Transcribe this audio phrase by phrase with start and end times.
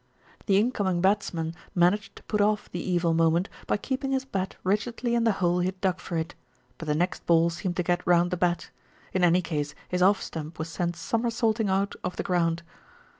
[0.47, 5.13] The incoming batsman managed to put off the evil moment by keeping his bat rigidly
[5.13, 6.33] in the hole he had dug for it;
[6.79, 8.71] but the next ball seemed to get round the bat.
[9.13, 12.63] In any case his off stump was sent somersaulting out of the ground.